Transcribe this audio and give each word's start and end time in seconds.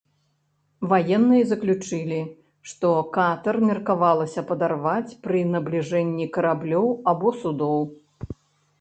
Ваенныя 0.93 1.43
заключылі, 1.51 2.21
што 2.71 2.89
катэр 3.19 3.61
меркавалася 3.69 4.45
падарваць 4.51 5.15
пры 5.29 5.47
набліжэнні 5.53 6.25
караблёў 6.39 6.87
або 7.13 7.29
судоў. 7.43 7.83